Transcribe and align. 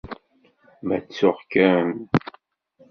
Ma 0.87 0.97
ttuɣ-kem? 0.99 1.89